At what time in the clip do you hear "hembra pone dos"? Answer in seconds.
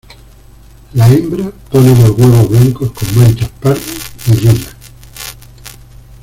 1.13-2.17